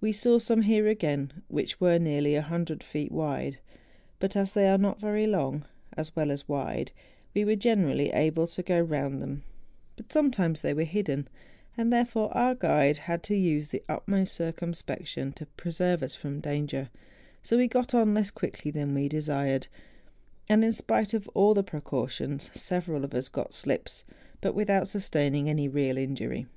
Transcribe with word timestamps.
We 0.00 0.10
saw 0.10 0.40
some 0.40 0.62
here 0.62 0.88
again 0.88 1.42
which 1.46 1.80
were 1.80 1.96
nearly 2.00 2.34
100 2.34 2.82
feet 2.82 3.12
70 3.12 3.14
MOUNTAIN 3.14 3.28
ADVENTURES. 3.38 3.44
wide; 3.44 3.76
but, 4.18 4.34
as 4.34 4.52
they 4.52 4.68
are 4.68 4.76
not 4.76 4.98
very 5.00 5.28
long 5.28 5.64
as 5.96 6.16
well 6.16 6.32
as 6.32 6.48
wide, 6.48 6.90
we 7.34 7.44
were 7.44 7.54
generally 7.54 8.10
able 8.10 8.48
to 8.48 8.64
go 8.64 8.80
round 8.80 9.22
them; 9.22 9.44
but 9.94 10.12
sometimes 10.12 10.62
they 10.62 10.74
were 10.74 10.82
hidden; 10.82 11.28
and, 11.76 11.92
therefore, 11.92 12.36
our 12.36 12.56
guide 12.56 12.96
had 12.96 13.22
to 13.22 13.36
use 13.36 13.68
the 13.68 13.84
utmost 13.88 14.34
circumspection 14.34 15.30
to 15.34 15.46
pre¬ 15.56 15.72
serve 15.72 16.02
us 16.02 16.16
from 16.16 16.40
danger; 16.40 16.90
so 17.44 17.56
we 17.56 17.68
got 17.68 17.94
on 17.94 18.12
less 18.12 18.32
quickly 18.32 18.72
than 18.72 18.92
we 18.92 19.08
desired; 19.08 19.68
and, 20.48 20.64
in 20.64 20.72
spite 20.72 21.14
of 21.14 21.28
all 21.28 21.54
the 21.54 21.62
precau¬ 21.62 22.08
tions, 22.10 22.50
several 22.60 23.04
of 23.04 23.14
us 23.14 23.28
got 23.28 23.54
slips, 23.54 24.04
but 24.40 24.52
without 24.56 24.88
sustaining 24.88 25.48
any 25.48 25.68
real 25.68 25.96
injury. 25.96 26.48